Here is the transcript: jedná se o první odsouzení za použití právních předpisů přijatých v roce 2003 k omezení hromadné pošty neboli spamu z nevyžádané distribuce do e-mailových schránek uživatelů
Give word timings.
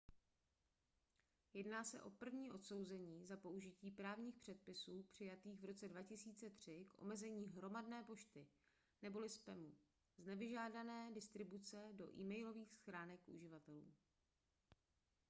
jedná 1.53 1.83
se 1.83 2.01
o 2.01 2.09
první 2.09 2.51
odsouzení 2.51 3.25
za 3.25 3.37
použití 3.37 3.91
právních 3.91 4.37
předpisů 4.39 5.03
přijatých 5.03 5.59
v 5.61 5.65
roce 5.65 5.87
2003 5.87 6.85
k 6.89 7.01
omezení 7.01 7.47
hromadné 7.49 8.03
pošty 8.03 8.47
neboli 9.01 9.29
spamu 9.29 9.73
z 10.17 10.25
nevyžádané 10.25 11.11
distribuce 11.13 11.89
do 11.93 12.13
e-mailových 12.19 12.75
schránek 12.75 13.21
uživatelů 13.29 13.93